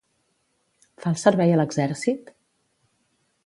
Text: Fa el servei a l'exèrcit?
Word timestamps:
Fa 1.03 1.11
el 1.11 1.19
servei 1.25 1.53
a 1.57 1.59
l'exèrcit? 1.61 2.33